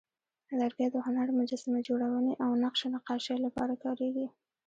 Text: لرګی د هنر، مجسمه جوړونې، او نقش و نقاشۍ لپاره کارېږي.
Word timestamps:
لرګی 0.59 0.87
د 0.91 0.97
هنر، 1.05 1.27
مجسمه 1.39 1.79
جوړونې، 1.87 2.33
او 2.43 2.51
نقش 2.63 2.81
و 2.85 2.91
نقاشۍ 2.95 3.37
لپاره 3.45 3.73
کارېږي. 3.83 4.27